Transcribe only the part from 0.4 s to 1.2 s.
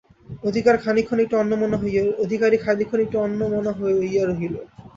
অধিকারী খানিকক্ষণ